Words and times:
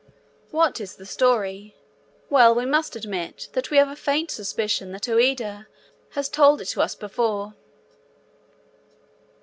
What 0.49 0.81
is 0.81 0.95
the 0.95 1.05
story? 1.05 1.75
Well, 2.27 2.55
we 2.55 2.65
must 2.65 2.95
admit 2.95 3.49
that 3.53 3.69
we 3.69 3.77
have 3.77 3.87
a 3.87 3.95
faint 3.95 4.31
suspicion 4.31 4.93
that 4.93 5.07
Ouida 5.07 5.67
has 6.17 6.27
told 6.27 6.59
it 6.59 6.65
to 6.69 6.81
us 6.81 6.95
before. 6.95 7.53